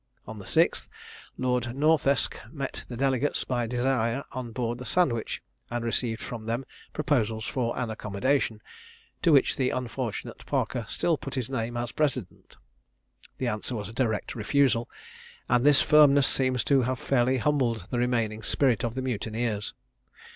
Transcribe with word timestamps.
On 0.25 0.39
the 0.39 0.45
6th, 0.45 0.89
Lord 1.37 1.75
Northesk 1.75 2.35
met 2.51 2.85
the 2.87 2.97
delegates 2.97 3.43
by 3.43 3.67
desire 3.67 4.23
on 4.31 4.51
board 4.51 4.79
the 4.79 4.83
Sandwich, 4.83 5.43
and 5.69 5.85
received 5.85 6.23
from 6.23 6.47
them 6.47 6.65
proposals 6.91 7.45
for 7.45 7.77
an 7.77 7.91
accommodation, 7.91 8.63
to 9.21 9.31
which 9.31 9.57
the 9.57 9.69
unfortunate 9.69 10.43
Parker 10.47 10.87
still 10.89 11.19
put 11.19 11.35
his 11.35 11.51
name 11.51 11.77
as 11.77 11.91
president. 11.91 12.55
The 13.37 13.45
answer 13.47 13.75
was 13.75 13.89
a 13.89 13.93
direct 13.93 14.33
refusal, 14.33 14.89
and 15.47 15.63
this 15.63 15.83
firmness 15.83 16.25
seems 16.25 16.63
to 16.63 16.81
have 16.81 16.97
fairly 16.97 17.37
humbled 17.37 17.85
the 17.91 17.99
remaining 17.99 18.41
spirit 18.41 18.83
of 18.83 18.95
the 18.95 19.03
mutineers. 19.03 19.75